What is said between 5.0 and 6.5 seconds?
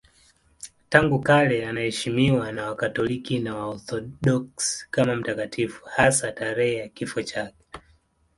mtakatifu, hasa